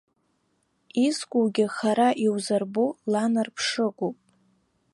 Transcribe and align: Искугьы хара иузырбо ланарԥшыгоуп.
Искугьы 1.05 1.65
хара 1.75 2.09
иузырбо 2.25 2.85
ланарԥшыгоуп. 3.11 4.17